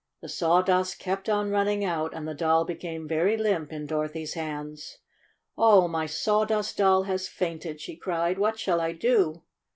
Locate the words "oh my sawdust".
5.55-6.77